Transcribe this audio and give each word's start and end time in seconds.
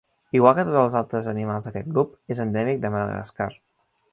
Igual 0.37 0.55
que 0.59 0.63
tots 0.69 0.79
els 0.83 0.95
altres 1.01 1.29
animals 1.33 1.67
d'aquest 1.69 1.91
grup, 1.91 2.15
és 2.37 2.41
endèmic 2.49 2.81
de 2.87 2.95
Madagascar. 2.99 3.53